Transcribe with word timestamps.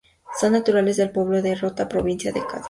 Son 0.39 0.53
naturales 0.53 0.97
del 0.97 1.11
pueblo 1.11 1.43
de 1.43 1.53
Rota 1.53 1.87
provincia 1.87 2.31
de 2.31 2.41
Cádiz. 2.43 2.59